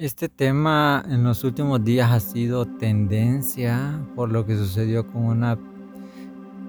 Este 0.00 0.30
tema 0.30 1.04
en 1.10 1.24
los 1.24 1.44
últimos 1.44 1.84
días 1.84 2.10
ha 2.10 2.20
sido 2.20 2.64
tendencia 2.64 4.00
por 4.16 4.32
lo 4.32 4.46
que 4.46 4.56
sucedió 4.56 5.06
con 5.06 5.26
una 5.26 5.58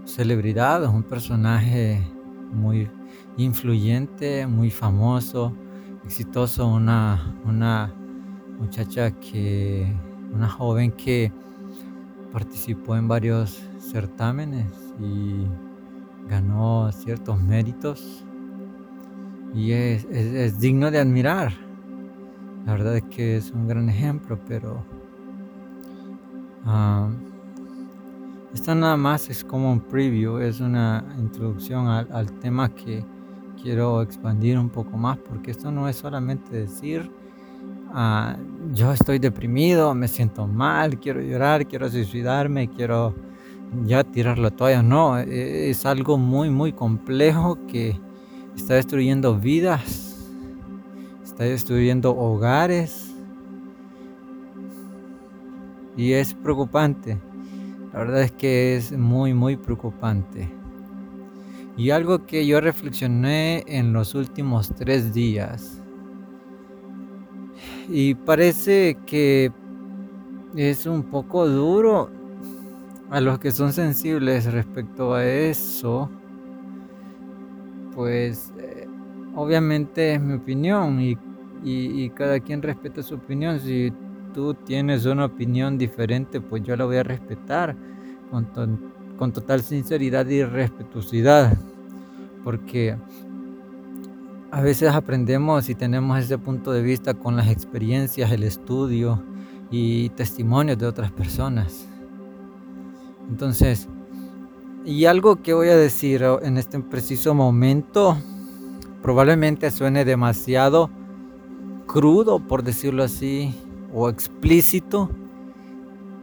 celebridad, 0.04 0.84
un 0.94 1.04
personaje 1.04 2.06
muy 2.52 2.90
influyente, 3.38 4.46
muy 4.48 4.70
famoso, 4.70 5.56
exitoso, 6.04 6.68
una, 6.68 7.38
una 7.46 7.94
muchacha 8.60 9.12
que, 9.12 9.90
una 10.34 10.50
joven 10.50 10.92
que 10.92 11.32
participó 12.34 12.98
en 12.98 13.08
varios 13.08 13.64
certámenes 13.80 14.68
y 15.00 15.48
ganó 16.28 16.92
ciertos 16.92 17.42
méritos. 17.42 18.26
Y 19.56 19.72
es 19.72 20.60
digno 20.60 20.92
de 20.92 21.00
admirar 21.00 21.71
la 22.66 22.74
verdad 22.74 22.98
es 22.98 23.04
que 23.04 23.38
es 23.38 23.52
un 23.52 23.68
gran 23.68 23.90
ejemplo, 23.90 24.40
pero 24.48 24.84
uh, 26.66 27.10
esta 28.54 28.76
nada 28.76 28.98
más 28.98 29.30
es 29.30 29.44
como 29.44 29.72
un 29.72 29.80
preview, 29.80 30.38
es 30.38 30.60
una 30.60 31.04
introducción 31.18 31.88
al, 31.88 32.32
tema 32.40 32.70
que 32.70 33.04
quiero 33.62 34.02
expandir 34.02 34.60
un 34.60 34.70
poco 34.70 34.98
más, 34.98 35.18
porque 35.18 35.52
esto 35.52 35.72
no 35.72 35.88
es 35.88 35.96
solamente 35.96 36.56
decir 36.56 37.10
ah, 37.94 38.36
yo 38.74 38.92
estoy 38.92 39.20
deprimido, 39.20 39.94
me 39.96 40.08
siento 40.08 40.48
mal, 40.48 41.00
quiero 41.00 41.22
llorar, 41.22 41.66
quiero 41.66 41.90
suicidarme, 41.90 42.70
quiero 42.70 43.16
ya 43.86 44.04
tirar 44.04 44.38
la 44.38 44.52
toalla. 44.52 44.84
No, 44.84 45.18
e, 45.18 45.70
es 45.70 45.86
algo 45.86 46.18
muy, 46.18 46.50
muy 46.50 46.74
complejo 46.74 47.58
que 47.68 48.00
está 48.56 48.76
destruyendo 48.76 49.38
vidas 49.38 50.11
está 51.42 51.50
destruyendo 51.50 52.16
hogares 52.16 53.16
y 55.98 56.12
es 56.12 56.36
preocupante. 56.36 57.18
La 57.92 58.00
verdad 58.00 58.22
es 58.22 58.32
que 58.32 58.76
es 58.76 58.92
muy, 58.92 59.34
muy 59.34 59.56
preocupante. 59.58 60.48
Y 61.78 61.90
algo 61.90 62.28
que 62.28 62.46
yo 62.46 62.62
reflexioné 62.62 63.64
en 63.66 63.92
los 63.92 64.14
últimos 64.14 64.72
tres 64.76 65.16
días. 65.16 65.82
Y 67.90 68.14
parece 68.14 69.00
que 69.08 69.52
es 70.56 70.86
un 70.86 71.02
poco 71.02 71.48
duro 71.48 72.12
a 73.10 73.20
los 73.20 73.40
que 73.40 73.50
son 73.52 73.74
sensibles 73.74 74.46
respecto 74.46 75.16
a 75.16 75.26
eso. 75.26 76.08
Pues 77.96 78.54
eh, 78.60 78.88
obviamente 79.34 80.14
es 80.14 80.22
mi 80.22 80.34
opinión 80.34 81.02
y 81.02 81.18
y, 81.64 82.10
cada 82.12 82.40
quien 82.40 82.62
respeta 82.62 83.04
su 83.04 83.16
opinión. 83.16 83.60
Si 83.60 83.94
tú 84.34 84.54
tienes 84.54 85.06
una 85.06 85.26
opinión 85.26 85.78
diferente, 85.78 86.42
pues 86.42 86.64
yo 86.64 86.76
la 86.76 86.86
voy 86.86 86.98
a 86.98 87.04
respetar 87.04 87.76
con, 88.30 88.80
con 89.18 89.32
total 89.32 89.62
sinceridad 89.62 90.26
y 90.28 90.44
respetuosidad. 90.44 91.58
Porque 92.44 92.98
a 94.52 94.62
veces 94.62 94.90
aprendemos 94.90 95.70
y 95.70 95.76
tenemos 95.76 96.20
ese 96.20 96.38
punto 96.38 96.72
de 96.72 96.82
vista 96.82 97.14
con 97.14 97.36
las 97.36 97.50
experiencias, 97.50 98.32
el 98.32 98.44
estudio 98.44 99.24
y 99.70 100.10
testimonios 100.10 100.78
de 100.78 100.88
otras 100.88 101.12
personas. 101.12 101.88
Entonces, 103.30 103.88
y 104.84 105.06
algo 105.06 105.42
que 105.42 105.54
voy 105.54 105.70
a 105.70 105.78
decir 105.78 106.24
en 106.42 106.58
este 106.58 106.80
preciso 106.80 107.34
momento, 107.34 108.18
probablemente 109.02 109.70
suene 109.72 110.04
demasiado 110.04 110.90
crudo, 111.86 112.40
por 112.40 112.64
decirlo 112.64 113.04
así, 113.04 113.54
o 113.94 114.10
explícito. 114.10 115.10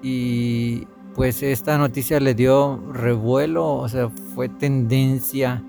Y 0.02 0.86
pues 1.14 1.42
esta 1.42 1.78
noticia 1.78 2.20
le 2.20 2.34
dio 2.34 2.80
revuelo, 2.92 3.74
o 3.74 3.88
sea, 3.88 4.08
fue 4.34 4.48
tendencia 4.48 5.62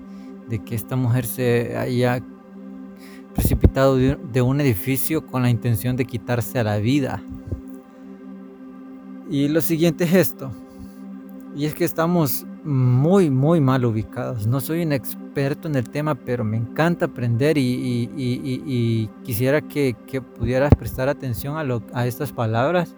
de 0.48 0.60
que 0.60 0.74
esta 0.74 0.96
mujer 0.96 1.26
se 1.26 1.76
haya 1.76 2.22
precipitado 3.34 3.96
de 3.96 4.42
un 4.42 4.60
edificio 4.60 5.26
con 5.26 5.42
la 5.42 5.50
intención 5.50 5.96
de 5.96 6.04
quitarse 6.04 6.58
a 6.58 6.64
la 6.64 6.78
vida. 6.78 7.22
Y 9.30 9.48
lo 9.48 9.60
siguiente 9.60 10.04
es 10.04 10.14
esto. 10.14 10.50
Y 11.54 11.64
es 11.64 11.74
que 11.74 11.84
estamos 11.84 12.46
muy, 12.64 13.30
muy 13.30 13.60
mal 13.60 13.84
ubicados. 13.84 14.46
No 14.46 14.60
soy 14.60 14.82
un 14.82 14.92
experto 14.92 15.68
en 15.68 15.76
el 15.76 15.88
tema, 15.88 16.14
pero 16.14 16.44
me 16.44 16.56
encanta 16.56 17.06
aprender 17.06 17.56
y, 17.58 19.08
quisiera 19.24 19.60
que, 19.60 19.94
pudieras 20.38 20.74
prestar 20.74 21.08
atención 21.08 21.56
a, 21.56 21.80
a 21.98 22.06
estas 22.06 22.32
palabras 22.32 22.94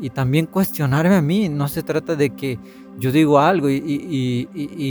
y 0.00 0.10
también 0.10 0.46
cuestionarme 0.46 1.14
a 1.14 1.22
mí. 1.22 1.48
No 1.48 1.68
se 1.68 1.82
trata 1.82 2.16
de 2.16 2.30
que 2.30 2.58
yo 2.98 3.12
digo 3.12 3.38
algo 3.38 3.68
y, 3.70 4.88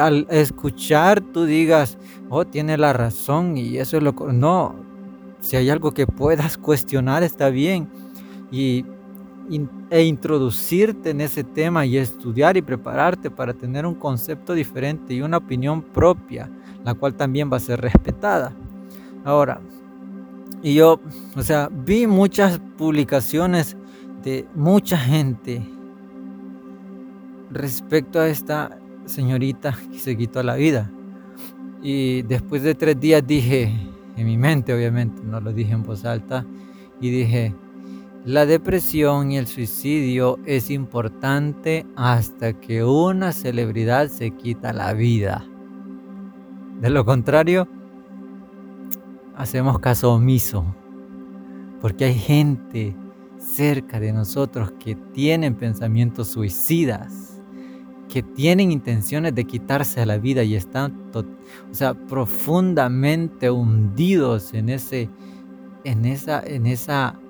al 0.00 0.26
escuchar 0.30 1.20
tú 1.20 1.44
digas, 1.44 1.98
oh, 2.28 2.44
tiene 2.44 2.76
la 2.78 2.92
razón 2.92 3.56
y 3.56 3.78
eso 3.78 3.96
es 3.96 4.02
lo 4.02 4.14
que... 4.14 4.32
No, 4.32 4.76
si 5.40 5.56
hay 5.56 5.70
algo 5.70 5.92
que 5.92 6.06
puedas 6.06 6.56
cuestionar 6.58 7.22
está 7.22 7.50
bien. 7.50 7.88
Y 8.50 8.84
e 9.90 10.02
introducirte 10.02 11.10
en 11.10 11.20
ese 11.20 11.44
tema 11.44 11.86
y 11.86 11.96
estudiar 11.96 12.56
y 12.56 12.62
prepararte 12.62 13.30
para 13.30 13.54
tener 13.54 13.86
un 13.86 13.94
concepto 13.94 14.54
diferente 14.54 15.14
y 15.14 15.22
una 15.22 15.36
opinión 15.36 15.82
propia, 15.82 16.50
la 16.84 16.94
cual 16.94 17.14
también 17.14 17.50
va 17.52 17.58
a 17.58 17.60
ser 17.60 17.80
respetada. 17.80 18.52
Ahora, 19.24 19.60
y 20.62 20.74
yo, 20.74 21.00
o 21.36 21.42
sea, 21.42 21.68
vi 21.70 22.06
muchas 22.06 22.58
publicaciones 22.76 23.76
de 24.22 24.46
mucha 24.54 24.96
gente 24.96 25.62
respecto 27.50 28.18
a 28.18 28.28
esta 28.28 28.78
señorita 29.04 29.76
que 29.90 29.98
se 29.98 30.16
quitó 30.16 30.42
la 30.42 30.56
vida. 30.56 30.90
Y 31.82 32.22
después 32.22 32.62
de 32.62 32.74
tres 32.74 32.98
días 32.98 33.24
dije, 33.24 33.72
en 34.16 34.26
mi 34.26 34.36
mente 34.36 34.74
obviamente, 34.74 35.22
no 35.22 35.40
lo 35.40 35.52
dije 35.52 35.72
en 35.72 35.82
voz 35.82 36.04
alta, 36.04 36.44
y 37.00 37.10
dije, 37.10 37.54
la 38.26 38.44
depresión 38.44 39.30
y 39.30 39.38
el 39.38 39.46
suicidio 39.46 40.40
es 40.46 40.68
importante 40.72 41.86
hasta 41.94 42.54
que 42.54 42.82
una 42.82 43.30
celebridad 43.30 44.08
se 44.08 44.32
quita 44.32 44.72
la 44.72 44.92
vida. 44.94 45.46
De 46.80 46.90
lo 46.90 47.04
contrario, 47.04 47.68
hacemos 49.36 49.78
caso 49.78 50.12
omiso, 50.12 50.64
porque 51.80 52.06
hay 52.06 52.14
gente 52.14 52.96
cerca 53.38 54.00
de 54.00 54.12
nosotros 54.12 54.72
que 54.80 54.96
tienen 54.96 55.54
pensamientos 55.54 56.26
suicidas, 56.26 57.40
que 58.08 58.24
tienen 58.24 58.72
intenciones 58.72 59.36
de 59.36 59.44
quitarse 59.44 60.04
la 60.04 60.18
vida 60.18 60.42
y 60.42 60.56
están 60.56 61.12
o 61.14 61.24
sea, 61.70 61.94
profundamente 61.94 63.52
hundidos 63.52 64.52
en 64.52 64.68
ese 64.68 65.08
en 65.84 66.04
esa 66.04 66.40
en 66.44 66.66
esa 66.66 67.20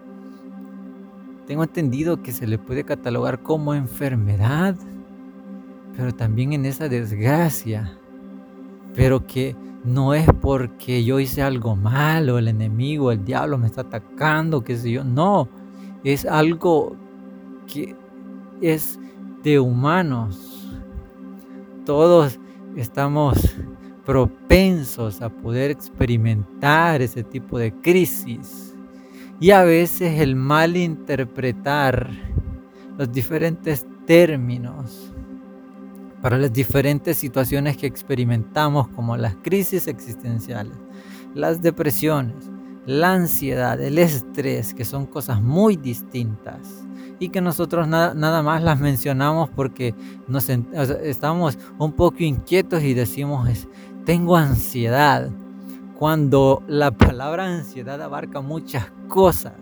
tengo 1.47 1.63
entendido 1.63 2.23
que 2.23 2.33
se 2.33 2.47
le 2.47 2.59
puede 2.59 2.85
catalogar 2.85 3.43
como 3.43 3.75
enfermedad, 3.75 4.75
pero 5.97 6.13
también 6.13 6.53
en 6.53 6.67
esa 6.67 6.89
desgracia, 6.89 7.97
pero 8.95 9.27
que 9.27 9.55
no 9.85 10.13
es 10.15 10.27
porque 10.41 11.05
yo 11.05 11.21
hice 11.21 11.43
algo 11.43 11.77
malo, 11.77 12.39
el 12.39 12.49
enemigo, 12.49 13.13
el 13.13 13.25
diablo 13.25 13.59
me 13.59 13.69
está 13.69 13.83
atacando, 13.83 14.65
qué 14.65 14.77
sé 14.77 14.91
yo, 14.91 15.05
no, 15.05 15.49
es 16.03 16.27
algo 16.27 16.97
que 17.73 17.95
es 18.61 18.99
de 19.45 19.61
humanos. 19.61 20.69
Todos 21.85 22.41
estamos 22.77 23.39
propensos 24.05 25.23
a 25.23 25.29
poder 25.29 25.71
experimentar 25.71 27.01
ese 27.03 27.23
tipo 27.23 27.59
de 27.59 27.73
crisis 27.73 28.66
y 29.41 29.51
a 29.51 29.63
veces 29.65 30.21
el 30.21 30.35
mal 30.37 30.77
interpretar 30.77 32.11
los 32.97 33.13
diferentes 33.13 33.87
términos 34.07 35.13
para 36.23 36.39
las 36.39 36.53
diferentes 36.53 37.19
situaciones 37.19 37.77
que 37.77 37.87
experimentamos 37.87 38.89
como 38.89 39.17
las 39.17 39.37
crisis 39.37 39.87
existenciales, 39.87 40.77
las 41.35 41.61
depresiones, 41.61 42.51
la 42.87 43.13
ansiedad, 43.13 43.81
el 43.81 43.99
estrés, 43.99 44.73
que 44.73 44.85
son 44.85 45.07
cosas 45.07 45.43
muy 45.43 45.77
distintas 45.77 46.87
y 47.19 47.29
que 47.29 47.41
nosotros 47.41 47.87
nada 47.89 48.43
más 48.43 48.63
las 48.63 48.81
mencionamos 48.81 49.51
porque 49.51 49.95
nos 50.27 50.49
estamos 50.49 51.59
un 51.79 51.93
poco 51.93 52.23
inquietos 52.23 52.83
y 52.83 52.95
decimos 52.95 53.69
tengo 54.05 54.37
ansiedad 54.37 55.31
cuando 55.99 56.63
la 56.69 56.91
palabra 56.91 57.47
ansiedad 57.47 58.01
abarca 58.03 58.41
muchas 58.41 58.91
cosas. 59.09 59.55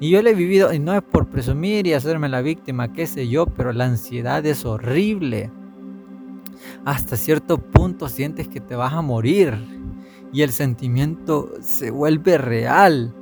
Y 0.00 0.10
yo 0.10 0.22
le 0.22 0.30
he 0.30 0.34
vivido, 0.34 0.72
y 0.72 0.78
no 0.78 0.94
es 0.94 1.02
por 1.02 1.26
presumir 1.26 1.86
y 1.86 1.92
hacerme 1.92 2.28
la 2.28 2.40
víctima, 2.40 2.92
qué 2.92 3.06
sé 3.06 3.28
yo, 3.28 3.46
pero 3.46 3.72
la 3.72 3.86
ansiedad 3.86 4.44
es 4.46 4.64
horrible. 4.64 5.50
Hasta 6.84 7.16
cierto 7.16 7.58
punto 7.58 8.08
sientes 8.08 8.48
que 8.48 8.60
te 8.60 8.76
vas 8.76 8.92
a 8.92 9.02
morir 9.02 9.54
y 10.32 10.42
el 10.42 10.50
sentimiento 10.50 11.52
se 11.60 11.90
vuelve 11.90 12.38
real. 12.38 13.14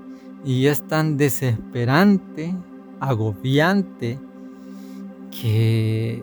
Y 0.44 0.66
es 0.66 0.86
tan 0.86 1.16
desesperante, 1.16 2.54
agobiante, 3.00 4.20
que 5.30 6.22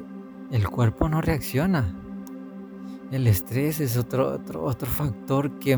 el 0.52 0.68
cuerpo 0.70 1.10
no 1.10 1.22
reacciona. 1.22 1.94
El 3.14 3.28
estrés 3.28 3.80
es 3.80 3.96
otro, 3.96 4.34
otro, 4.34 4.64
otro 4.64 4.90
factor 4.90 5.60
que, 5.60 5.78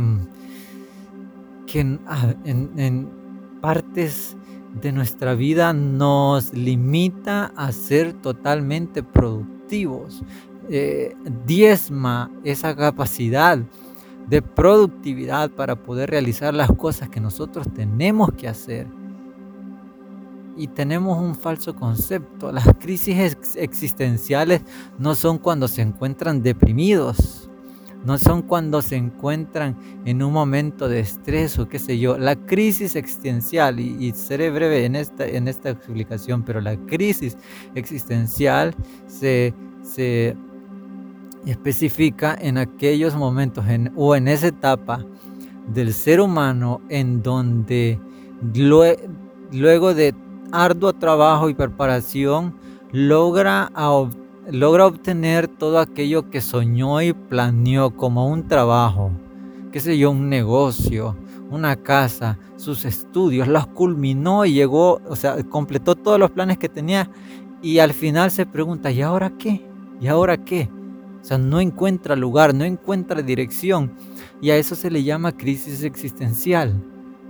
que 1.68 2.00
ah, 2.08 2.34
en, 2.46 3.10
partes 3.60 4.38
de 4.82 4.94
nuestra 4.94 5.36
vida 5.36 5.74
nos 5.74 6.54
limita 6.54 7.52
a 7.58 7.74
ser 7.74 8.14
totalmente 8.14 9.04
productivos. 9.04 10.24
Eh, 10.70 11.14
diezma 11.46 12.32
esa 12.46 12.74
capacidad 12.74 13.60
de 14.30 14.42
productividad 14.42 15.52
para 15.52 15.76
poder 15.76 16.12
realizar 16.12 16.54
las 16.54 16.72
cosas 16.72 17.10
que 17.10 17.20
nosotros 17.20 17.68
tenemos 17.76 18.32
que 18.32 18.48
hacer. 18.48 18.88
Y 20.58 20.68
tenemos 20.68 21.18
un 21.18 21.36
falso 21.36 21.76
concepto. 21.76 22.52
Las 22.52 22.68
crisis 22.80 23.38
existenciales 23.56 24.62
no 24.98 25.16
son 25.16 25.38
cuando 25.38 25.68
se 25.68 25.82
encuentran 25.82 26.42
deprimidos, 26.42 27.50
no 28.06 28.18
son 28.20 28.44
cuando 28.44 28.82
se 28.82 28.96
encuentran 28.96 29.76
en 30.06 30.22
un 30.22 30.32
momento 30.32 30.88
de 30.88 31.00
estrés 31.00 31.58
o 31.58 31.68
qué 31.68 31.80
sé 31.80 31.98
yo. 31.98 32.18
La 32.18 32.36
crisis 32.36 32.96
existencial, 32.96 33.80
y, 33.80 34.12
seré 34.12 34.52
breve 34.52 34.86
en 34.86 34.96
esta, 34.96 35.26
en 35.26 35.48
esta 35.48 35.72
explicación, 35.72 36.44
pero 36.44 36.62
la 36.62 36.78
crisis 36.78 37.36
existencial 37.74 38.76
se, 39.08 39.54
se 39.82 40.38
especifica 41.46 42.38
en 42.40 42.58
aquellos 42.58 43.16
momentos 43.16 43.66
o 43.96 44.16
en 44.16 44.28
esa 44.28 44.48
etapa 44.48 45.04
del 45.68 45.94
ser 45.94 46.22
humano 46.22 46.82
en 46.90 47.24
donde 47.24 48.00
luego 49.52 49.94
de 49.94 50.14
arduo 50.56 50.94
trabajo 50.94 51.50
y 51.50 51.54
preparación 51.54 52.56
logra, 52.92 53.72
logra 54.50 54.86
obtener 54.88 55.48
todo 55.48 55.80
aquello 55.80 56.30
que 56.30 56.42
soñó 56.42 57.02
y 57.02 57.14
planeó 57.14 57.96
como 57.96 58.28
un 58.28 58.48
trabajo, 58.48 59.12
qué 59.72 59.80
sé 59.80 59.98
yo, 59.98 60.12
un 60.12 60.30
negocio, 60.30 61.16
una 61.50 61.76
casa, 61.76 62.38
sus 62.56 62.86
estudios, 62.86 63.48
los 63.48 63.68
culminó 63.68 64.46
y 64.46 64.54
llegó, 64.54 65.02
o 65.08 65.16
sea, 65.16 65.44
completó 65.44 65.96
todos 65.96 66.20
los 66.20 66.32
planes 66.32 66.58
que 66.58 66.70
tenía 66.70 67.10
y 67.62 67.80
al 67.80 67.94
final 67.94 68.32
se 68.32 68.46
pregunta, 68.46 68.92
¿y 68.92 69.02
ahora 69.02 69.32
qué? 69.38 69.66
¿Y 70.00 70.08
ahora 70.08 70.38
qué? 70.38 70.70
O 71.22 71.26
sea, 71.26 71.38
no 71.38 71.60
encuentra 71.60 72.16
lugar, 72.16 72.54
no 72.54 72.64
encuentra 72.64 73.22
dirección. 73.24 73.92
Y 74.42 74.52
a 74.52 74.58
eso 74.58 74.76
se 74.76 74.92
le 74.92 75.04
llama 75.04 75.36
crisis 75.36 75.84
existencial. 75.84 76.80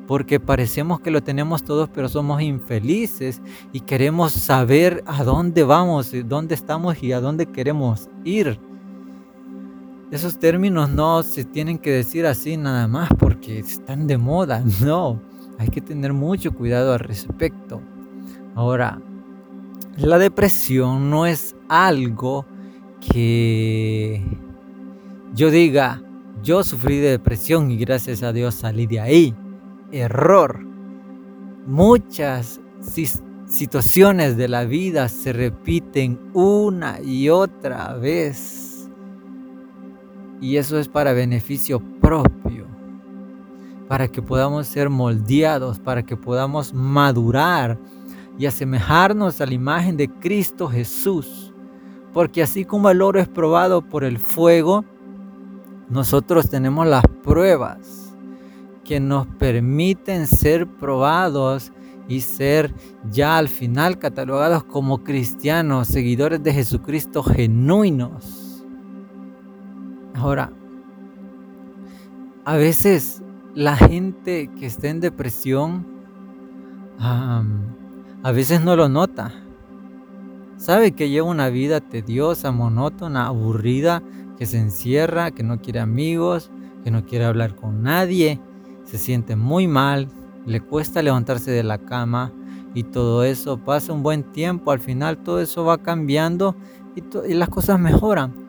Porque 0.07 0.39
parecemos 0.39 0.99
que 0.99 1.11
lo 1.11 1.23
tenemos 1.23 1.63
todos, 1.63 1.89
pero 1.89 2.07
somos 2.07 2.41
infelices 2.41 3.41
y 3.73 3.79
queremos 3.79 4.33
saber 4.33 5.03
a 5.07 5.23
dónde 5.23 5.63
vamos, 5.63 6.11
dónde 6.25 6.55
estamos 6.55 7.01
y 7.01 7.11
a 7.11 7.19
dónde 7.19 7.47
queremos 7.47 8.09
ir. 8.23 8.59
Esos 10.11 10.37
términos 10.37 10.89
no 10.89 11.23
se 11.23 11.43
tienen 11.43 11.79
que 11.79 11.91
decir 11.91 12.27
así 12.27 12.55
nada 12.57 12.87
más 12.87 13.09
porque 13.17 13.59
están 13.59 14.07
de 14.07 14.17
moda. 14.17 14.63
No, 14.81 15.19
hay 15.57 15.69
que 15.69 15.81
tener 15.81 16.13
mucho 16.13 16.51
cuidado 16.51 16.93
al 16.93 16.99
respecto. 16.99 17.81
Ahora, 18.53 19.01
la 19.97 20.19
depresión 20.19 21.09
no 21.09 21.25
es 21.25 21.55
algo 21.67 22.45
que 22.99 24.23
yo 25.33 25.49
diga, 25.49 26.01
yo 26.43 26.63
sufrí 26.63 26.97
de 26.97 27.11
depresión 27.11 27.71
y 27.71 27.77
gracias 27.77 28.23
a 28.23 28.31
Dios 28.31 28.55
salí 28.55 28.85
de 28.87 28.99
ahí. 28.99 29.35
Error. 29.95 30.59
Muchas 31.65 32.59
situaciones 33.47 34.37
de 34.37 34.47
la 34.47 34.65
vida 34.65 35.09
se 35.09 35.33
repiten 35.33 36.19
una 36.33 37.01
y 37.01 37.29
otra 37.29 37.93
vez. 37.93 38.89
Y 40.41 40.57
eso 40.57 40.77
es 40.77 40.87
para 40.87 41.13
beneficio 41.13 41.79
propio, 42.01 42.67
para 43.87 44.07
que 44.07 44.21
podamos 44.21 44.67
ser 44.67 44.89
moldeados, 44.89 45.79
para 45.79 46.03
que 46.03 46.17
podamos 46.17 46.73
madurar 46.73 47.79
y 48.37 48.45
asemejarnos 48.45 49.41
a 49.41 49.45
la 49.45 49.53
imagen 49.53 49.97
de 49.97 50.09
Cristo 50.09 50.67
Jesús 50.67 51.45
porque 52.15 52.41
así 52.41 52.63
como 52.63 52.89
el 52.89 53.01
oro 53.01 53.19
es 53.19 53.27
probado 53.27 53.81
por 53.81 54.05
el 54.05 54.19
fuego, 54.19 54.85
nosotros 55.89 56.49
tenemos 56.49 56.87
las 56.87 57.03
pruebas 57.25 58.04
que 58.85 59.01
nos 59.01 59.27
permiten 59.27 60.27
ser 60.27 60.67
probados 60.67 61.73
y 62.07 62.21
ser 62.21 62.73
ya 63.11 63.37
al 63.37 63.49
final 63.49 63.99
catalogados 63.99 64.63
como 64.63 65.03
cristianos, 65.03 65.89
seguidores 65.89 66.41
de 66.41 66.53
Jesucristo 66.53 67.23
genuinos. 67.23 68.63
Ahora, 70.13 70.53
a 72.45 72.55
veces 72.55 73.21
la 73.53 73.75
gente 73.75 74.49
que 74.57 74.67
está 74.67 74.87
en 74.87 75.01
depresión, 75.01 75.85
a 76.97 78.31
veces 78.31 78.61
no 78.61 78.77
lo 78.77 78.87
nota 78.87 79.33
Sabe 80.57 80.93
que 80.93 81.09
lleva 81.09 81.27
una 81.27 81.49
vida 81.49 81.81
tediosa, 81.81 82.51
monótona, 82.51 83.27
aburrida, 83.27 84.01
que 84.37 84.45
se 84.45 84.57
encierra, 84.57 85.31
que 85.31 85.43
no 85.43 85.61
quiere 85.61 85.79
amigos, 85.79 86.49
que 86.83 86.91
no 86.91 87.05
quiere 87.05 87.25
hablar 87.25 87.55
con 87.55 87.83
nadie, 87.83 88.39
se 88.85 88.97
siente 88.97 89.35
muy 89.35 89.67
mal, 89.67 90.07
le 90.45 90.61
cuesta 90.61 91.01
levantarse 91.01 91.51
de 91.51 91.63
la 91.63 91.79
cama 91.79 92.31
y 92.73 92.83
todo 92.83 93.23
eso 93.23 93.57
pasa 93.57 93.93
un 93.93 94.03
buen 94.03 94.23
tiempo, 94.31 94.71
al 94.71 94.79
final 94.79 95.17
todo 95.17 95.41
eso 95.41 95.63
va 95.63 95.77
cambiando 95.77 96.55
y, 96.95 97.33
las 97.33 97.49
cosas 97.49 97.79
mejoran. 97.79 98.45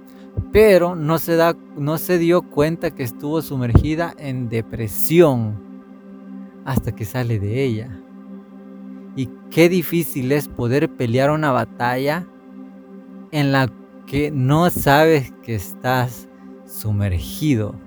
Pero 0.53 0.95
no 0.95 1.19
se, 1.19 1.37
da, 1.37 1.57
no 1.77 1.97
se 1.97 2.19
dio 2.19 2.43
cuenta 2.43 2.91
que 2.91 3.03
estuvo 3.03 3.41
sumergida 3.41 4.15
en 4.19 4.49
depresión 4.49 5.55
hasta 6.65 6.93
que 6.93 7.05
sale 7.07 7.39
de 7.39 7.65
ella. 7.65 8.01
Y 9.17 9.31
qué 9.51 9.71
difícil 9.71 10.31
es 10.33 10.49
poder 10.49 10.95
pelear 10.95 11.31
una 11.31 11.53
batalla 11.53 12.27
en 13.31 13.53
la 13.53 13.73
que 14.07 14.31
no 14.31 14.69
sabes 14.69 15.33
que 15.43 15.55
estás 15.55 16.29
sumergido. 16.67 17.86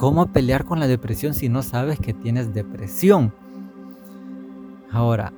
¿Cómo 0.00 0.28
pelear 0.28 0.64
con 0.64 0.80
la 0.80 0.86
depresión 0.86 1.34
si 1.34 1.50
no 1.50 1.62
sabes 1.62 2.00
que 2.00 2.14
tienes 2.14 2.54
depresión? 2.54 3.34
Ahora, 4.90 5.30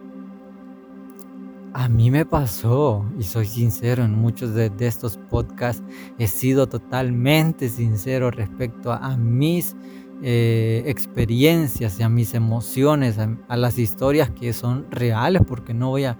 a 1.72 1.88
mí 1.88 2.12
me 2.12 2.24
pasó, 2.24 3.04
y 3.18 3.24
soy 3.24 3.46
sincero 3.46 4.04
en 4.04 4.12
muchos 4.12 4.54
de, 4.54 4.70
estos 4.78 5.16
podcasts, 5.16 5.82
he 6.16 6.28
sido 6.28 6.68
totalmente 6.68 7.68
sincero 7.68 8.30
respecto 8.30 8.92
a 8.92 9.16
mis 9.16 9.74
eh, 10.22 10.84
experiencias 10.86 11.98
y 11.98 12.04
a 12.04 12.08
mis 12.08 12.32
emociones, 12.32 13.18
a, 13.18 13.56
las 13.56 13.80
historias 13.80 14.30
que 14.30 14.52
son 14.52 14.86
reales, 14.92 15.42
porque 15.44 15.74
no 15.74 15.88
voy 15.88 16.04
a, 16.04 16.16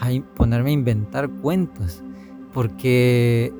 a 0.00 0.08
ponerme 0.34 0.70
a 0.70 0.72
inventar 0.72 1.28
cuentos, 1.28 2.02
porque 2.54 3.52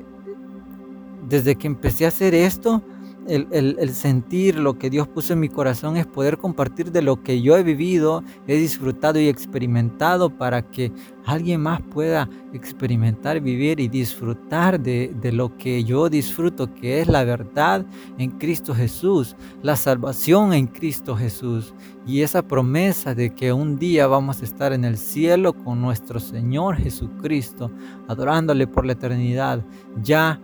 desde 1.29 1.55
que 1.57 1.67
empecé 1.67 2.05
a 2.05 2.07
hacer 2.07 2.33
esto, 2.33 2.81
el, 3.27 3.89
sentir 3.93 4.57
lo 4.59 4.77
que 4.77 4.89
Dios 4.89 5.07
puso 5.07 5.33
en 5.33 5.39
mi 5.39 5.49
corazón 5.49 5.97
es 5.97 6.05
poder 6.05 6.37
compartir 6.37 6.91
de 6.91 7.01
lo 7.01 7.23
que 7.23 7.41
yo 7.41 7.57
he 7.57 7.63
vivido, 7.63 8.23
he 8.47 8.57
disfrutado 8.57 9.19
y 9.19 9.27
experimentado 9.27 10.29
para 10.29 10.61
que 10.61 10.91
alguien 11.25 11.61
más 11.61 11.81
pueda 11.81 12.29
experimentar, 12.53 13.39
vivir 13.39 13.79
y 13.79 13.87
disfrutar 13.87 14.79
de, 14.79 15.13
de 15.19 15.31
lo 15.31 15.57
que 15.57 15.83
yo 15.83 16.09
disfruto, 16.09 16.73
que 16.73 17.01
es 17.01 17.07
la 17.07 17.23
verdad 17.23 17.85
en 18.17 18.31
Cristo 18.31 18.75
Jesús, 18.75 19.35
la 19.61 19.75
salvación 19.75 20.53
en 20.53 20.67
Cristo 20.67 21.15
Jesús. 21.15 21.73
Y 22.05 22.21
esa 22.21 22.43
promesa 22.43 23.15
de 23.15 23.31
que 23.31 23.51
un 23.51 23.79
día 23.79 24.05
vamos 24.05 24.41
a 24.41 24.45
estar 24.45 24.73
en 24.73 24.85
el 24.85 24.97
cielo 24.97 25.53
con 25.53 25.81
nuestro 25.81 26.19
Señor 26.19 26.77
Jesucristo, 26.77 27.71
adorándole 28.07 28.67
por 28.67 28.85
la 28.85 28.93
eternidad, 28.93 29.65
ya 30.03 30.39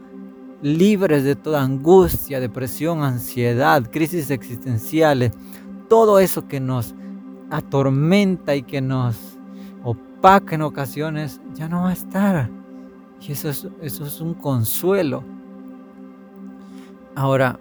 libres 0.61 1.23
de 1.23 1.35
toda 1.35 1.63
angustia, 1.63 2.39
depresión, 2.39 3.03
ansiedad, 3.03 3.89
crisis 3.91 4.29
existenciales, 4.29 5.31
todo 5.89 6.19
eso 6.19 6.47
que 6.47 6.59
nos 6.59 6.93
atormenta 7.49 8.55
y 8.55 8.63
que 8.63 8.81
nos 8.81 9.17
opaca 9.83 10.55
en 10.55 10.61
ocasiones, 10.61 11.41
ya 11.53 11.67
no 11.67 11.83
va 11.83 11.89
a 11.89 11.93
estar. 11.93 12.49
Y 13.21 13.31
eso 13.33 13.49
es, 13.49 13.67
eso 13.81 14.05
es 14.05 14.21
un 14.21 14.33
consuelo. 14.33 15.23
Ahora, 17.15 17.59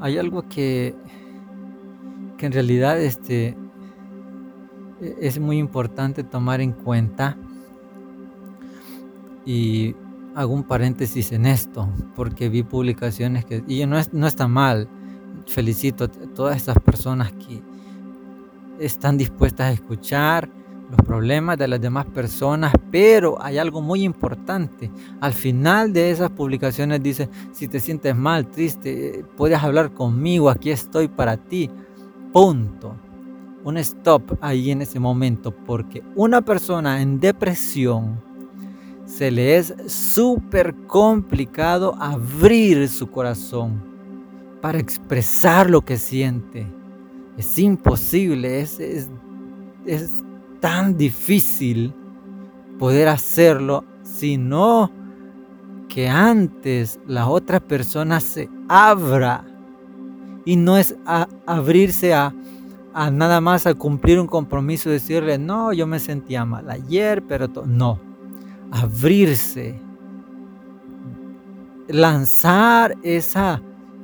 hay 0.00 0.18
algo 0.18 0.42
que, 0.48 0.94
que 2.36 2.46
en 2.46 2.52
realidad 2.52 3.00
este, 3.00 3.56
e, 5.00 5.16
es 5.20 5.38
muy 5.38 5.58
importante 5.58 6.24
tomar 6.24 6.60
en 6.60 6.72
cuenta 6.72 7.36
y 9.46 9.94
hago 10.34 10.52
un 10.52 10.64
paréntesis 10.64 11.32
en 11.32 11.46
esto, 11.46 11.88
porque 12.16 12.48
vi 12.48 12.62
publicaciones 12.62 13.44
que, 13.44 13.62
y 13.66 13.86
no, 13.86 13.98
es, 13.98 14.12
no 14.12 14.26
está 14.26 14.48
mal, 14.48 14.88
felicito 15.46 16.04
a 16.04 16.08
todas 16.08 16.56
estas 16.56 16.78
personas 16.80 17.32
que, 17.32 17.62
están 18.78 19.16
dispuestas 19.16 19.68
a 19.68 19.72
escuchar 19.72 20.48
los 20.90 21.00
problemas 21.06 21.56
de 21.56 21.68
las 21.68 21.80
demás 21.80 22.06
personas, 22.06 22.72
pero 22.90 23.42
hay 23.42 23.58
algo 23.58 23.80
muy 23.80 24.02
importante. 24.02 24.90
Al 25.20 25.32
final 25.32 25.92
de 25.92 26.10
esas 26.10 26.30
publicaciones 26.30 27.02
dice, 27.02 27.28
si 27.52 27.68
te 27.68 27.80
sientes 27.80 28.14
mal, 28.14 28.46
triste, 28.46 29.24
puedes 29.36 29.62
hablar 29.62 29.92
conmigo, 29.92 30.50
aquí 30.50 30.70
estoy 30.70 31.08
para 31.08 31.36
ti. 31.36 31.70
Punto. 32.32 32.96
Un 33.64 33.78
stop 33.78 34.36
ahí 34.42 34.70
en 34.70 34.82
ese 34.82 35.00
momento, 35.00 35.50
porque 35.50 36.02
una 36.16 36.42
persona 36.42 37.00
en 37.00 37.18
depresión 37.18 38.20
se 39.16 39.30
le 39.30 39.56
es 39.56 39.72
súper 39.86 40.74
complicado 40.88 41.94
abrir 42.00 42.88
su 42.88 43.08
corazón 43.08 43.80
para 44.60 44.80
expresar 44.80 45.70
lo 45.70 45.82
que 45.82 45.98
siente. 45.98 46.66
Es 47.36 47.56
imposible, 47.60 48.60
es, 48.60 48.80
es, 48.80 49.08
es 49.86 50.10
tan 50.58 50.96
difícil 50.96 51.94
poder 52.76 53.06
hacerlo, 53.06 53.84
sino 54.02 54.90
que 55.88 56.08
antes 56.08 56.98
la 57.06 57.28
otra 57.28 57.60
persona 57.60 58.18
se 58.18 58.48
abra. 58.68 59.44
Y 60.44 60.56
no 60.56 60.76
es 60.76 60.96
abrirse 61.46 62.14
a, 62.14 62.34
a, 62.92 63.10
nada 63.12 63.40
más 63.40 63.64
a 63.68 63.74
cumplir 63.74 64.18
un 64.18 64.26
compromiso, 64.26 64.90
decirle, 64.90 65.38
no, 65.38 65.72
yo 65.72 65.86
me 65.86 66.00
sentía 66.00 66.44
mal 66.44 66.68
ayer, 66.68 67.22
pero 67.22 67.48
no, 67.64 68.00
abrirse, 68.74 69.80
lanzar 71.86 72.96
esa 73.04 73.62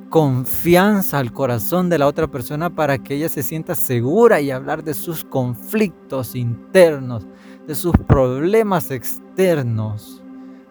confianza 0.09 1.19
al 1.19 1.33
corazón 1.33 1.89
de 1.89 1.97
la 1.97 2.07
otra 2.07 2.27
persona 2.27 2.69
para 2.69 2.97
que 2.97 3.15
ella 3.15 3.27
se 3.27 3.43
sienta 3.43 3.75
segura 3.75 4.39
y 4.39 4.49
hablar 4.49 4.81
de 4.83 4.93
sus 4.93 5.25
conflictos 5.25 6.35
internos, 6.35 7.27
de 7.67 7.75
sus 7.75 7.93
problemas 8.07 8.91
externos, 8.91 10.23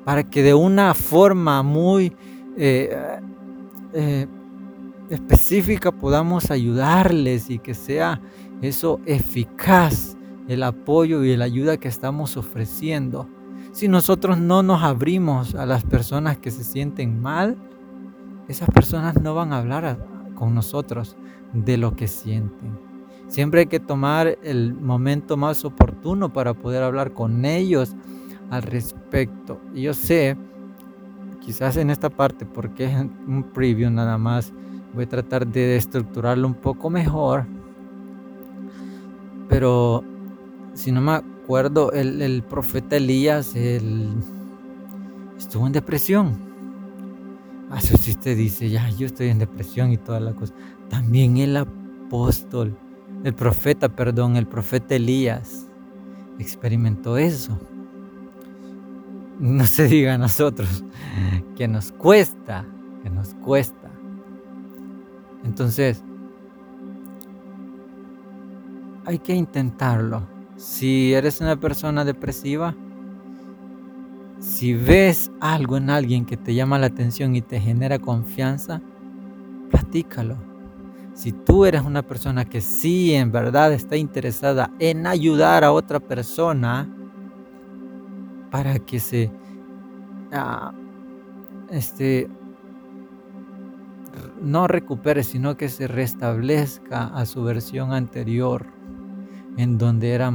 para 0.04 0.22
que 0.24 0.42
de 0.42 0.54
una 0.54 0.94
forma 0.94 1.62
muy 1.62 2.16
eh, 2.56 3.20
eh, 3.92 4.26
específica 5.10 5.92
podamos 5.92 6.50
ayudarles 6.50 7.50
y 7.50 7.58
que 7.58 7.74
sea 7.74 8.18
eso 8.62 8.98
eficaz 9.04 10.16
el 10.48 10.62
apoyo 10.62 11.22
y 11.22 11.36
la 11.36 11.44
ayuda 11.44 11.76
que 11.76 11.88
estamos 11.88 12.38
ofreciendo. 12.38 13.28
Si 13.80 13.88
nosotros 13.88 14.36
no 14.36 14.62
nos 14.62 14.82
abrimos 14.82 15.54
a 15.54 15.64
las 15.64 15.84
personas 15.84 16.36
que 16.36 16.50
se 16.50 16.64
sienten 16.64 17.18
mal, 17.18 17.56
esas 18.46 18.68
personas 18.68 19.18
no 19.22 19.34
van 19.34 19.54
a 19.54 19.58
hablar 19.60 20.06
con 20.34 20.54
nosotros 20.54 21.16
de 21.54 21.78
lo 21.78 21.96
que 21.96 22.06
sienten. 22.06 22.78
Siempre 23.28 23.60
hay 23.60 23.66
que 23.68 23.80
tomar 23.80 24.36
el 24.42 24.74
momento 24.74 25.38
más 25.38 25.64
oportuno 25.64 26.30
para 26.30 26.52
poder 26.52 26.82
hablar 26.82 27.14
con 27.14 27.46
ellos 27.46 27.96
al 28.50 28.64
respecto. 28.64 29.58
Y 29.72 29.80
yo 29.80 29.94
sé, 29.94 30.36
quizás 31.40 31.78
en 31.78 31.88
esta 31.88 32.10
parte, 32.10 32.44
porque 32.44 32.84
es 32.84 32.94
un 33.26 33.44
preview 33.44 33.90
nada 33.90 34.18
más, 34.18 34.52
voy 34.92 35.04
a 35.04 35.08
tratar 35.08 35.46
de 35.46 35.76
estructurarlo 35.76 36.46
un 36.46 36.52
poco 36.52 36.90
mejor. 36.90 37.46
Pero 39.48 40.04
si 40.74 40.92
no 40.92 41.00
me 41.00 41.22
acuerdo, 41.50 41.92
el, 41.92 42.42
profeta 42.48 42.96
Elías 42.96 43.54
estuvo 43.56 45.66
en 45.66 45.72
depresión 45.72 46.50
eso 47.76 47.96
si 47.96 48.10
usted 48.10 48.36
dice, 48.36 48.68
ya, 48.68 48.88
yo 48.90 49.06
estoy 49.06 49.28
en 49.28 49.38
depresión 49.38 49.92
y 49.92 49.96
toda 49.96 50.20
la 50.20 50.32
cosa. 50.32 50.54
También 50.88 51.36
el 51.36 51.56
apóstol, 51.56 52.76
el 53.22 53.34
profeta, 53.34 53.88
perdón, 53.88 54.36
el 54.36 54.46
profeta 54.46 54.96
Elías 54.96 55.66
experimentó 56.38 57.16
eso. 57.16 57.58
No 59.38 59.64
se 59.66 59.86
diga 59.86 60.14
a 60.14 60.18
nosotros 60.18 60.84
que 61.56 61.68
nos 61.68 61.92
cuesta, 61.92 62.66
que 63.02 63.10
nos 63.10 63.34
cuesta. 63.34 63.90
Entonces, 65.44 66.02
hay 69.06 69.18
que 69.18 69.34
intentarlo. 69.34 70.39
Si 70.60 71.14
eres 71.14 71.40
una 71.40 71.56
persona 71.56 72.04
depresiva, 72.04 72.76
si 74.40 74.74
ves 74.74 75.32
algo 75.40 75.78
en 75.78 75.88
alguien 75.88 76.26
que 76.26 76.36
te 76.36 76.54
llama 76.54 76.78
la 76.78 76.88
atención 76.88 77.34
y 77.34 77.40
te 77.40 77.58
genera 77.58 77.98
confianza, 77.98 78.82
platícalo. 79.70 80.36
Si 81.14 81.32
tú 81.32 81.64
eres 81.64 81.80
una 81.80 82.02
persona 82.02 82.44
que 82.44 82.60
sí 82.60 83.14
en 83.14 83.32
verdad 83.32 83.72
está 83.72 83.96
interesada 83.96 84.70
en 84.78 85.06
ayudar 85.06 85.64
a 85.64 85.72
otra 85.72 85.98
persona 85.98 86.86
para 88.50 88.78
que 88.80 89.00
se 89.00 89.32
ah, 90.30 90.74
este, 91.70 92.28
no 94.42 94.68
recupere, 94.68 95.24
sino 95.24 95.56
que 95.56 95.70
se 95.70 95.88
restablezca 95.88 97.06
a 97.06 97.24
su 97.24 97.42
versión 97.44 97.94
anterior, 97.94 98.66
en 99.56 99.78
donde 99.78 100.10
era 100.10 100.32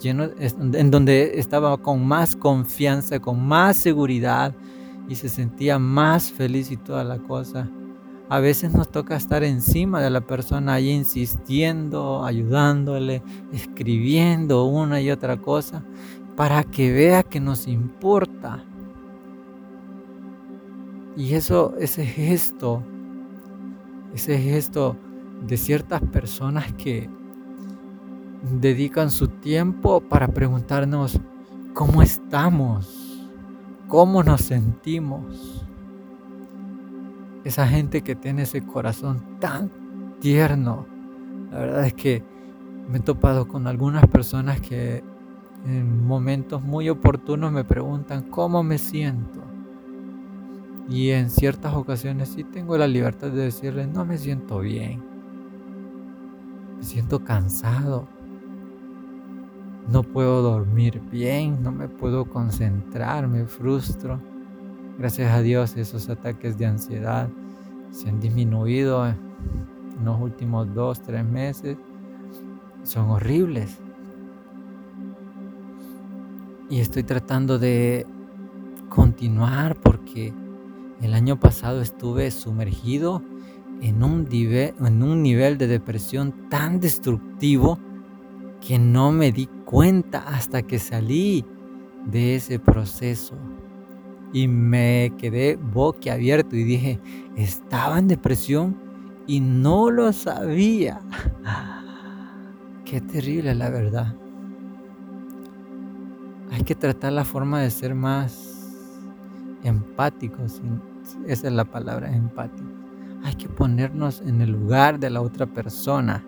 lleno, 0.00 0.30
en 0.38 0.90
donde 0.90 1.38
estaba 1.38 1.76
con 1.78 2.06
más 2.06 2.36
confianza, 2.36 3.20
con 3.20 3.44
más 3.46 3.76
seguridad 3.76 4.54
y 5.08 5.16
se 5.16 5.28
sentía 5.28 5.78
más 5.78 6.30
feliz 6.30 6.70
y 6.70 6.76
toda 6.76 7.04
la 7.04 7.18
cosa. 7.18 7.68
A 8.28 8.40
veces 8.40 8.72
nos 8.72 8.90
toca 8.90 9.16
estar 9.16 9.44
encima 9.44 10.00
de 10.00 10.08
la 10.08 10.22
persona 10.22 10.74
ahí 10.74 10.90
insistiendo, 10.90 12.24
ayudándole, 12.24 13.22
escribiendo 13.52 14.64
una 14.64 15.00
y 15.02 15.10
otra 15.10 15.36
cosa 15.36 15.84
para 16.36 16.64
que 16.64 16.92
vea 16.92 17.22
que 17.22 17.40
nos 17.40 17.66
importa. 17.66 18.64
Y 21.16 21.34
eso, 21.34 21.74
ese 21.78 22.06
gesto, 22.06 22.82
ese 24.14 24.38
gesto 24.38 24.96
de 25.46 25.56
ciertas 25.56 26.00
personas 26.00 26.72
que, 26.72 27.10
dedican 28.42 29.10
su 29.10 29.28
tiempo 29.28 30.00
para 30.00 30.28
preguntarnos 30.28 31.20
cómo 31.74 32.02
estamos, 32.02 33.28
cómo 33.88 34.22
nos 34.22 34.42
sentimos. 34.42 35.66
Esa 37.44 37.66
gente 37.66 38.02
que 38.02 38.14
tiene 38.14 38.42
ese 38.42 38.62
corazón 38.62 39.38
tan 39.40 39.70
tierno. 40.20 40.86
La 41.50 41.58
verdad 41.58 41.86
es 41.86 41.94
que 41.94 42.24
me 42.88 42.98
he 42.98 43.00
topado 43.00 43.48
con 43.48 43.66
algunas 43.66 44.06
personas 44.06 44.60
que 44.60 45.02
en 45.64 46.04
momentos 46.04 46.62
muy 46.62 46.88
oportunos 46.88 47.52
me 47.52 47.64
preguntan 47.64 48.22
cómo 48.22 48.62
me 48.62 48.78
siento. 48.78 49.40
Y 50.88 51.10
en 51.10 51.30
ciertas 51.30 51.74
ocasiones 51.74 52.28
sí 52.30 52.42
tengo 52.44 52.76
la 52.76 52.88
libertad 52.88 53.30
de 53.30 53.44
decirles, 53.44 53.88
no 53.88 54.04
me 54.04 54.18
siento 54.18 54.60
bien. 54.60 55.02
Me 56.78 56.82
siento 56.82 57.22
cansado 57.24 58.08
no 59.88 60.02
puedo 60.02 60.42
dormir 60.42 61.00
bien, 61.10 61.62
no 61.62 61.72
me 61.72 61.88
puedo 61.88 62.24
concentrar, 62.24 63.26
me 63.28 63.46
frustro. 63.46 64.20
Gracias 64.98 65.32
a 65.32 65.40
Dios 65.40 65.76
esos 65.76 66.08
ataques 66.08 66.58
de 66.58 66.66
ansiedad 66.66 67.28
se 67.92 68.08
han 68.08 68.20
disminuido 68.20 69.06
en 69.06 69.16
los 70.04 70.20
últimos 70.20 70.72
dos, 70.74 71.00
tres 71.02 71.24
meses. 71.24 71.76
Son 72.82 73.10
horribles. 73.10 73.78
Y 76.70 76.80
estoy 76.80 77.02
tratando 77.02 77.58
de 77.58 78.06
continuar 78.88 79.76
porque 79.76 80.32
el 81.02 81.14
año 81.14 81.38
pasado 81.38 81.82
estuve 81.82 82.30
sumergido 82.30 83.22
en 83.82 84.02
un, 84.02 84.26
en 84.30 85.02
un 85.02 85.22
nivel 85.22 85.58
de 85.58 85.66
depresión 85.66 86.48
tan 86.48 86.80
destructivo 86.80 87.78
que 88.66 88.78
no 88.78 89.12
me 89.12 89.32
di 89.32 89.48
cuenta 89.72 90.18
hasta 90.18 90.62
que 90.62 90.78
salí 90.78 91.46
de 92.04 92.36
ese 92.36 92.58
proceso. 92.58 93.34
Y 94.34 94.46
me 94.46 95.14
quedé 95.16 95.56
boquiabierto 95.56 96.56
y 96.56 96.62
dije, 96.62 97.00
estaba 97.36 97.98
en 97.98 98.06
depresión 98.06 98.76
y 99.26 99.40
no 99.40 99.90
lo 99.90 100.12
sabía. 100.12 101.00
Qué 102.84 103.00
terrible 103.00 103.54
la 103.54 103.70
verdad. 103.70 104.14
Hay 106.50 106.62
que 106.64 106.74
tratar 106.74 107.14
la 107.14 107.24
forma 107.24 107.62
de 107.62 107.70
ser 107.70 107.94
más 107.94 108.70
empáticos. 109.64 110.60
Esa 111.26 111.46
es 111.46 111.52
la 111.52 111.64
palabra, 111.64 112.14
empático. 112.14 112.68
Hay 113.24 113.36
que 113.36 113.48
ponernos 113.48 114.20
en 114.20 114.42
el 114.42 114.50
lugar 114.50 114.98
de 114.98 115.08
la 115.08 115.22
otra 115.22 115.46
persona 115.46 116.22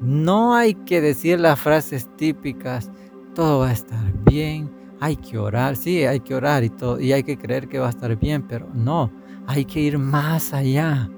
no 0.00 0.54
hay 0.54 0.74
que 0.74 1.00
decir 1.00 1.40
las 1.40 1.60
frases 1.60 2.08
típicas, 2.16 2.90
todo 3.34 3.60
va 3.60 3.68
a 3.68 3.72
estar 3.72 4.12
bien, 4.24 4.70
hay 5.00 5.16
que 5.16 5.38
orar, 5.38 5.76
sí, 5.76 6.04
hay 6.04 6.20
que 6.20 6.34
orar 6.34 6.64
y 6.64 6.70
todo, 6.70 7.00
y 7.00 7.12
hay 7.12 7.22
que 7.22 7.36
creer 7.36 7.68
que 7.68 7.78
va 7.78 7.86
a 7.86 7.90
estar 7.90 8.16
bien, 8.16 8.46
pero 8.46 8.68
no, 8.72 9.10
hay 9.46 9.64
que 9.64 9.80
ir 9.80 9.98
más 9.98 10.52
allá. 10.52 11.10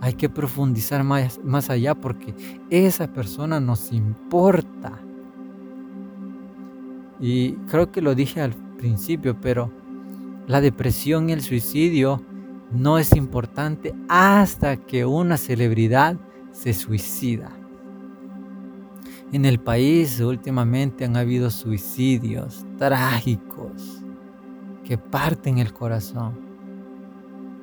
Hay 0.00 0.14
que 0.14 0.28
profundizar 0.28 1.02
más, 1.02 1.40
más 1.42 1.70
allá 1.70 1.94
porque 1.94 2.34
esa 2.68 3.10
persona 3.10 3.58
nos 3.58 3.90
importa. 3.90 5.00
Y 7.20 7.52
creo 7.68 7.90
que 7.90 8.02
lo 8.02 8.14
dije 8.14 8.42
al 8.42 8.54
principio, 8.76 9.40
pero 9.40 9.72
la 10.46 10.60
depresión 10.60 11.30
y 11.30 11.32
el 11.32 11.40
suicidio 11.40 12.22
no 12.70 12.98
es 12.98 13.16
importante 13.16 13.94
hasta 14.08 14.76
que 14.76 15.06
una 15.06 15.38
celebridad 15.38 16.16
se 16.52 16.74
suicida. 16.74 17.50
En 19.34 19.44
el 19.46 19.58
país 19.58 20.20
últimamente 20.20 21.04
han 21.04 21.16
habido 21.16 21.50
suicidios 21.50 22.64
trágicos 22.78 24.00
que 24.84 24.96
parten 24.96 25.58
el 25.58 25.72
corazón. 25.72 26.38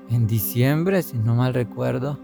En 0.10 0.28
diciembre, 0.28 1.02
si 1.02 1.18
no 1.18 1.34
mal 1.34 1.54
recuerdo, 1.54 2.20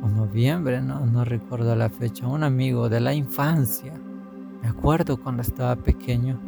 o 0.00 0.08
noviembre, 0.08 0.80
no, 0.80 1.04
no 1.04 1.26
recuerdo 1.26 1.76
la 1.76 1.90
fecha, 1.90 2.26
un 2.26 2.42
amigo 2.42 2.88
de 2.88 3.00
la 3.00 3.12
infancia, 3.12 3.92
me 4.62 4.68
acuerdo 4.68 5.18
cuando 5.18 5.42
estaba 5.42 5.76
pequeño, 5.76 6.40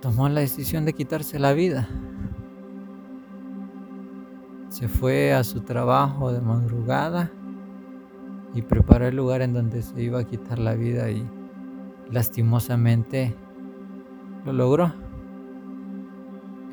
tomó 0.00 0.28
la 0.28 0.42
decisión 0.42 0.84
de 0.84 0.92
quitarse 0.92 1.40
la 1.40 1.54
vida. 1.54 1.88
Se 4.74 4.88
fue 4.88 5.32
a 5.32 5.44
su 5.44 5.60
trabajo 5.60 6.32
de 6.32 6.40
madrugada 6.40 7.30
y 8.54 8.62
preparó 8.62 9.06
el 9.06 9.14
lugar 9.14 9.40
en 9.40 9.52
donde 9.52 9.82
se 9.82 10.02
iba 10.02 10.18
a 10.18 10.24
quitar 10.24 10.58
la 10.58 10.74
vida 10.74 11.08
y 11.12 11.24
lastimosamente 12.10 13.36
lo 14.44 14.52
logró. 14.52 14.92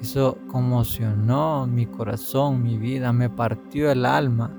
Eso 0.02 0.40
conmocionó 0.48 1.68
mi 1.68 1.86
corazón, 1.86 2.64
mi 2.64 2.80
vida, 2.80 3.14
me 3.14 3.30
partió 3.30 3.92
el 3.92 4.08
alma 4.08 4.50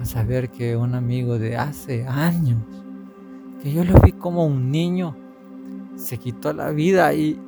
a 0.00 0.06
saber 0.06 0.48
que 0.48 0.78
un 0.78 0.94
amigo 0.94 1.38
de 1.38 1.58
hace 1.58 2.06
años, 2.06 2.62
que 3.62 3.70
yo 3.70 3.84
lo 3.84 4.00
vi 4.00 4.12
como 4.12 4.46
un 4.46 4.70
niño, 4.70 5.14
se 5.96 6.16
quitó 6.16 6.54
la 6.54 6.70
vida 6.70 7.12
y 7.12 7.38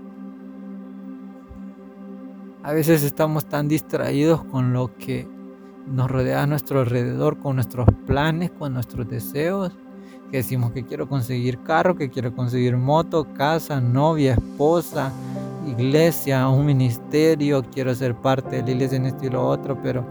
a 2.67 2.73
veces 2.73 3.05
estamos 3.05 3.47
tan 3.47 3.69
distraídos 3.69 4.43
con 4.43 4.73
lo 4.73 4.93
que 4.97 5.29
nos 5.87 6.11
rodea 6.11 6.43
a 6.43 6.47
nuestro 6.49 6.81
alrededor, 6.81 7.39
con 7.39 7.55
nuestros 7.55 7.87
planes, 8.09 8.51
con 8.51 8.75
nuestros 8.75 9.09
deseos, 9.09 9.71
que 10.33 10.39
decimos 10.39 10.73
que 10.73 10.85
quiero 10.85 11.09
conseguir 11.09 11.63
carro, 11.63 11.95
que 11.95 12.11
quiero 12.11 12.35
conseguir 12.35 12.77
moto, 12.77 13.25
casa, 13.35 13.81
novia, 13.81 14.33
esposa, 14.33 15.13
iglesia, 15.65 16.49
un 16.49 16.67
ministerio, 16.67 17.63
quiero 17.73 17.95
ser 17.95 18.17
parte 18.17 18.57
de 18.57 18.63
la 18.63 18.71
iglesia 18.73 18.97
en 18.97 19.07
esto 19.07 19.27
y 19.27 19.31
lo 19.31 19.47
otro, 19.47 19.81
pero 19.81 20.05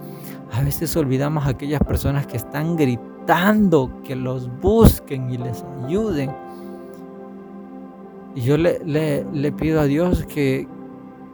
a 0.53 0.61
veces 0.61 0.95
olvidamos 0.95 1.45
a 1.45 1.49
aquellas 1.49 1.81
personas 1.83 2.25
que 2.25 2.37
están 2.37 2.77
gritando 2.77 3.91
que 4.05 4.15
los 4.15 4.49
busquen 4.61 5.29
y 5.29 5.37
les 5.37 5.61
ayuden. 5.83 6.33
Y 8.33 8.39
yo 8.43 8.55
le, 8.55 8.79
le, 8.85 9.51
pido 9.51 9.81
a 9.81 9.85
Dios 9.85 10.25
que, 10.25 10.69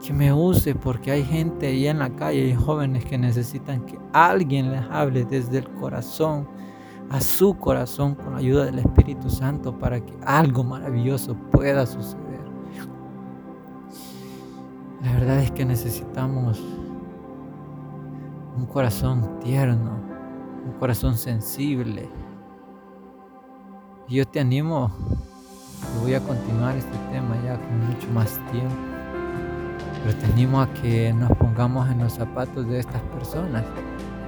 que 0.02 0.12
me 0.12 0.32
use 0.32 0.74
porque 0.74 1.12
hay 1.12 1.24
gente 1.24 1.68
ahí 1.68 1.86
en 1.86 2.00
la 2.00 2.10
calle, 2.10 2.46
hay 2.46 2.54
jóvenes 2.54 3.04
que 3.04 3.16
necesitan 3.16 3.86
que 3.86 3.98
alguien 4.12 4.72
les 4.72 4.82
hable 4.90 5.24
desde 5.24 5.58
el 5.58 5.68
corazón 5.74 6.48
a 7.08 7.20
su 7.20 7.54
corazón 7.56 8.14
con 8.14 8.32
la 8.32 8.38
ayuda 8.38 8.64
del 8.64 8.80
Espíritu 8.80 9.30
Santo 9.30 9.78
para 9.78 10.00
que 10.00 10.12
algo 10.24 10.64
maravilloso 10.64 11.34
pueda 11.52 11.86
suceder. 11.86 12.40
La 15.02 15.12
verdad 15.12 15.40
es 15.40 15.50
que 15.50 15.64
necesitamos 15.64 16.62
un 18.56 18.66
corazón 18.66 19.38
tierno, 19.40 19.98
un 20.64 20.72
corazón 20.78 21.16
sensible. 21.16 22.08
Y 24.08 24.16
yo 24.16 24.24
te 24.24 24.40
animo, 24.40 24.90
voy 26.00 26.14
a 26.14 26.20
continuar 26.20 26.76
este 26.76 26.96
tema 27.10 27.36
ya 27.44 27.56
con 27.56 27.86
mucho 27.86 28.08
más 28.12 28.40
tiempo, 28.50 28.91
pero 30.02 30.18
te 30.18 30.26
a 30.56 30.82
que 30.82 31.12
nos 31.12 31.30
pongamos 31.36 31.88
en 31.90 32.00
los 32.00 32.14
zapatos 32.14 32.66
de 32.66 32.80
estas 32.80 33.00
personas. 33.02 33.64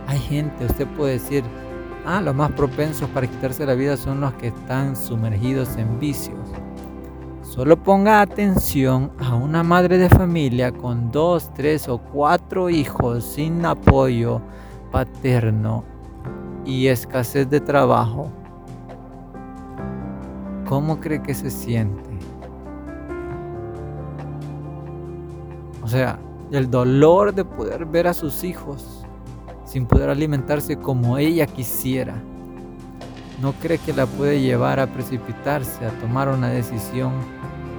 Hay 0.07 0.19
gente, 0.21 0.67
usted 0.67 0.87
puede 0.97 1.15
decir, 1.15 1.43
ah, 2.07 2.21
los 2.21 2.35
más 2.35 2.53
propensos 2.53 3.09
para 3.11 3.27
quitarse 3.27 3.67
la 3.67 3.75
vida 3.75 3.97
son 3.97 4.21
los 4.21 4.33
que 4.35 4.49
están 4.49 4.97
sumergidos 4.97 5.77
en 5.77 5.99
vicios. 5.99 6.39
Solo 7.43 7.77
ponga 7.77 8.21
atención 8.21 9.11
a 9.19 9.35
una 9.35 9.63
madre 9.63 9.99
de 9.99 10.09
familia 10.09 10.73
con 10.73 11.11
dos, 11.11 11.53
tres 11.55 11.89
o 11.89 11.99
cuatro 11.99 12.69
hijos 12.71 13.25
sin 13.25 13.65
apoyo 13.65 14.41
paterno 14.91 15.85
y 16.65 16.87
escasez 16.87 17.49
de 17.49 17.61
trabajo. 17.61 18.31
¿Cómo 20.69 21.01
cree 21.01 21.23
que 21.23 21.35
se 21.35 21.51
siente? 21.51 22.14
O 25.85 25.89
sea, 25.89 26.19
el 26.51 26.71
dolor 26.71 27.35
de 27.35 27.45
poder 27.45 27.85
ver 27.85 28.07
a 28.07 28.15
sus 28.15 28.43
hijos 28.43 29.05
sin 29.67 29.85
poder 29.85 30.09
alimentarse 30.09 30.79
como 30.79 31.19
ella 31.19 31.47
quisiera. 31.47 32.15
¿No 33.43 33.53
cree 33.53 33.77
que 33.77 33.93
la 33.93 34.07
puede 34.07 34.41
llevar 34.41 34.81
a 34.81 34.87
precipitarse, 34.87 35.85
a 35.85 35.91
tomar 36.01 36.31
una 36.31 36.49
decisión 36.49 37.13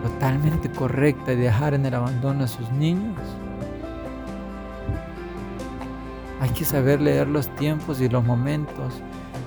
totalmente 0.04 0.70
correcta 0.70 1.34
y 1.34 1.38
dejar 1.38 1.74
en 1.74 1.84
el 1.88 1.96
abandono 1.96 2.44
a 2.44 2.48
sus 2.48 2.72
niños? 2.74 3.18
Hay 6.42 6.50
que 6.50 6.64
saber 6.64 7.02
leer 7.02 7.28
los 7.28 7.50
tiempos 7.56 8.02
y 8.02 8.08
los 8.08 8.24
momentos 8.24 9.02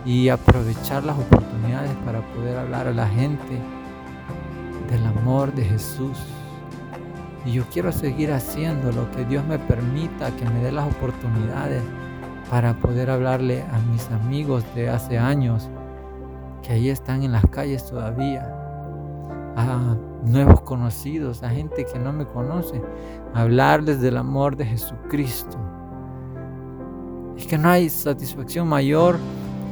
y 0.04 0.30
aprovechar 0.30 1.04
las 1.04 1.16
oportunidades 1.16 1.94
para 2.04 2.22
poder 2.34 2.58
hablar 2.58 2.88
a 2.88 2.92
la 2.92 3.06
gente 3.06 3.60
del 4.90 5.06
amor 5.06 5.52
de 5.52 5.64
Jesús. 5.64 6.18
Y 7.44 7.52
yo 7.52 7.64
quiero 7.72 7.92
seguir 7.92 8.32
haciendo 8.32 8.92
lo 8.92 9.10
que 9.12 9.24
Dios 9.24 9.44
me 9.46 9.58
permita, 9.58 10.30
que 10.36 10.44
me 10.50 10.60
dé 10.60 10.72
las 10.72 10.86
oportunidades 10.86 11.82
para 12.50 12.74
poder 12.74 13.10
hablarle 13.10 13.62
a 13.62 13.78
mis 13.90 14.10
amigos 14.10 14.64
de 14.74 14.88
hace 14.88 15.18
años 15.18 15.68
que 16.62 16.72
ahí 16.72 16.88
están 16.88 17.22
en 17.22 17.32
las 17.32 17.46
calles 17.46 17.86
todavía, 17.86 18.54
a 19.56 19.96
nuevos 20.24 20.60
conocidos, 20.62 21.42
a 21.42 21.50
gente 21.50 21.84
que 21.84 21.98
no 21.98 22.12
me 22.12 22.26
conoce, 22.26 22.82
hablarles 23.34 24.00
del 24.00 24.16
amor 24.16 24.56
de 24.56 24.66
Jesucristo. 24.66 25.56
Es 27.36 27.46
que 27.46 27.56
no 27.56 27.68
hay 27.70 27.88
satisfacción 27.88 28.68
mayor 28.68 29.16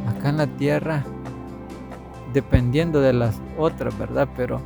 acá 0.08 0.28
en 0.28 0.36
la 0.38 0.46
tierra, 0.46 1.04
dependiendo 2.32 3.00
de 3.00 3.12
las 3.12 3.40
otras, 3.58 3.96
¿verdad? 3.98 4.28
Pero 4.36 4.60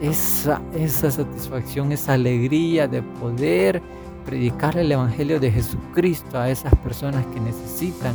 esa, 0.00 0.60
esa 0.74 1.10
satisfacción, 1.10 1.92
esa 1.92 2.14
alegría 2.14 2.88
de 2.88 3.02
poder 3.02 3.82
predicar 4.24 4.76
el 4.76 4.92
Evangelio 4.92 5.40
de 5.40 5.50
Jesucristo 5.50 6.38
a 6.38 6.50
esas 6.50 6.74
personas 6.76 7.24
que 7.26 7.40
necesitan 7.40 8.14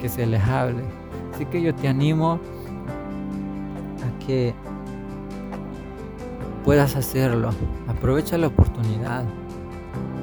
que 0.00 0.08
se 0.08 0.26
les 0.26 0.42
hable. 0.42 0.82
Así 1.34 1.46
que 1.46 1.62
yo 1.62 1.74
te 1.74 1.88
animo 1.88 2.40
que 4.26 4.54
puedas 6.64 6.96
hacerlo. 6.96 7.50
Aprovecha 7.88 8.38
la 8.38 8.48
oportunidad. 8.48 9.24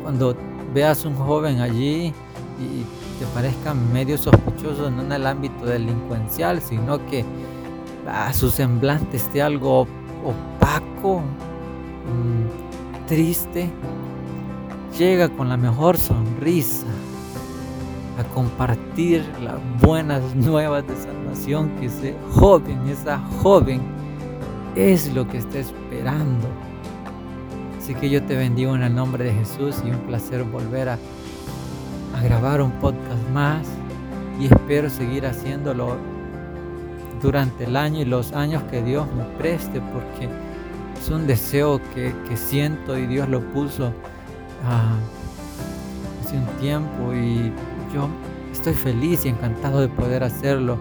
Cuando 0.01 0.35
veas 0.73 1.05
un 1.05 1.15
joven 1.15 1.59
allí 1.59 2.13
y 2.59 2.83
te 3.19 3.25
parezca 3.33 3.73
medio 3.73 4.17
sospechoso, 4.17 4.89
no 4.89 5.01
en 5.03 5.11
el 5.11 5.27
ámbito 5.27 5.65
delincuencial, 5.65 6.61
sino 6.61 7.05
que 7.07 7.25
a 8.07 8.33
su 8.33 8.49
semblante 8.49 9.17
esté 9.17 9.41
algo 9.41 9.87
opaco, 10.69 11.21
mm, 11.21 13.07
triste, 13.07 13.69
llega 14.97 15.29
con 15.29 15.49
la 15.49 15.57
mejor 15.57 15.97
sonrisa 15.97 16.85
a 18.19 18.23
compartir 18.33 19.25
las 19.41 19.55
buenas 19.81 20.35
nuevas 20.35 20.85
de 20.87 20.95
salvación 20.95 21.69
que 21.79 21.85
ese 21.87 22.15
joven, 22.31 22.87
esa 22.87 23.19
joven 23.41 23.81
es 24.75 25.13
lo 25.13 25.27
que 25.27 25.37
está 25.37 25.59
esperando. 25.59 26.47
Así 27.77 27.95
que 27.95 28.09
yo 28.09 28.21
te 28.23 28.35
bendigo 28.35 28.75
en 28.75 28.83
el 28.83 28.93
nombre 28.93 29.23
de 29.23 29.33
Jesús 29.33 29.81
y 29.85 29.89
un 29.89 29.99
placer 30.01 30.43
volver 30.43 30.89
a, 30.89 30.99
a 32.15 32.21
grabar 32.21 32.61
un 32.61 32.71
podcast 32.73 33.29
más 33.33 33.67
y 34.39 34.45
espero 34.45 34.89
seguir 34.89 35.25
haciéndolo 35.25 35.97
durante 37.21 37.65
el 37.65 37.75
año 37.75 38.01
y 38.01 38.05
los 38.05 38.33
años 38.33 38.63
que 38.63 38.81
Dios 38.83 39.07
me 39.15 39.23
preste 39.37 39.81
porque 39.81 40.29
es 40.99 41.09
un 41.09 41.27
deseo 41.27 41.79
que, 41.93 42.13
que 42.27 42.37
siento 42.37 42.97
y 42.97 43.07
Dios 43.07 43.29
lo 43.29 43.41
puso 43.51 43.93
ah, 44.65 44.97
hace 46.21 46.37
un 46.37 46.45
tiempo 46.59 47.13
y 47.13 47.51
yo 47.93 48.09
estoy 48.51 48.73
feliz 48.73 49.25
y 49.25 49.29
encantado 49.29 49.81
de 49.81 49.87
poder 49.87 50.23
hacerlo. 50.23 50.77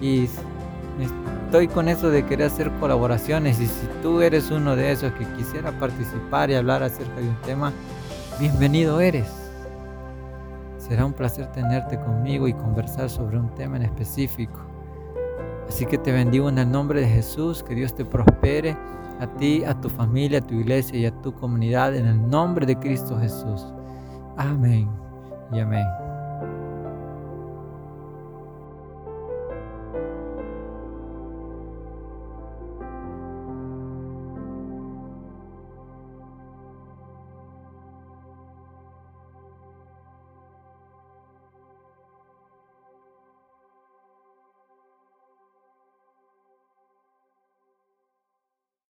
Y 0.00 0.28
estoy 1.46 1.68
con 1.68 1.88
eso 1.88 2.10
de 2.10 2.24
querer 2.24 2.46
hacer 2.46 2.70
colaboraciones. 2.80 3.60
Y 3.60 3.66
si 3.66 3.86
tú 4.02 4.22
eres 4.22 4.50
uno 4.50 4.76
de 4.76 4.92
esos 4.92 5.12
que 5.12 5.26
quisiera 5.34 5.72
participar 5.72 6.50
y 6.50 6.54
hablar 6.54 6.82
acerca 6.82 7.16
de 7.16 7.28
un 7.28 7.40
tema, 7.42 7.72
bienvenido 8.38 9.00
eres. 9.00 9.28
Será 10.78 11.04
un 11.04 11.12
placer 11.12 11.52
tenerte 11.52 12.00
conmigo 12.00 12.48
y 12.48 12.54
conversar 12.54 13.10
sobre 13.10 13.38
un 13.38 13.54
tema 13.54 13.76
en 13.76 13.82
específico. 13.82 14.69
Así 15.70 15.86
que 15.86 15.98
te 15.98 16.10
bendigo 16.10 16.48
en 16.48 16.58
el 16.58 16.68
nombre 16.68 17.00
de 17.00 17.06
Jesús, 17.06 17.62
que 17.62 17.76
Dios 17.76 17.94
te 17.94 18.04
prospere 18.04 18.76
a 19.20 19.26
ti, 19.36 19.62
a 19.62 19.80
tu 19.80 19.88
familia, 19.88 20.40
a 20.40 20.42
tu 20.44 20.54
iglesia 20.54 20.98
y 20.98 21.06
a 21.06 21.12
tu 21.22 21.32
comunidad 21.32 21.94
en 21.94 22.06
el 22.06 22.28
nombre 22.28 22.66
de 22.66 22.76
Cristo 22.76 23.16
Jesús. 23.20 23.64
Amén 24.36 24.90
y 25.52 25.60
amén. 25.60 26.09